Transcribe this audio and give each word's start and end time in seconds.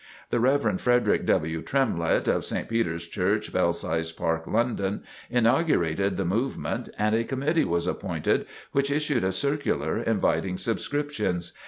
The 0.31 0.39
Rev. 0.39 0.81
Frederick 0.81 1.27
W. 1.27 1.61
Tremlett, 1.61 2.27
of 2.27 2.43
St 2.43 2.67
Peter's 2.67 3.07
Church, 3.07 3.53
Belsize 3.53 4.11
Park, 4.11 4.47
London, 4.47 5.03
inaugurated 5.29 6.17
the 6.17 6.25
movement 6.25 6.89
and 6.97 7.13
a 7.13 7.23
committee 7.23 7.65
was 7.65 7.85
appointed 7.85 8.47
which 8.71 8.89
issued 8.89 9.23
a 9.23 9.31
circular 9.31 10.01
inviting 10.01 10.57
subscriptions. 10.57 11.51